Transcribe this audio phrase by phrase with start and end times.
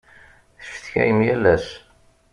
[0.57, 1.67] Tecetkayem yal ass.